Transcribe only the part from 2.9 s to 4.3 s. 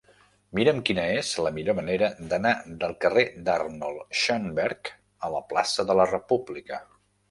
carrer d'Arnold